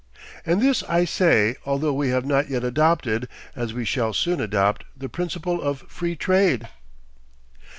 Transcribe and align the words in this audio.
And 0.47 0.63
this 0.63 0.81
I 0.89 1.05
say 1.05 1.57
although 1.63 1.93
we 1.93 2.09
have 2.09 2.25
not 2.25 2.49
yet 2.49 2.63
adopted, 2.63 3.29
as 3.55 3.71
we 3.71 3.85
shall 3.85 4.13
soon 4.13 4.41
adopt, 4.41 4.83
the 4.97 5.09
principle 5.09 5.61
of 5.61 5.81
Free 5.81 6.15
Trade. 6.15 6.67